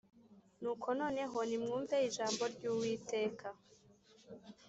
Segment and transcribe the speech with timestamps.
[0.61, 3.47] nuko noneho nimwumve ijambo ry Uwiteka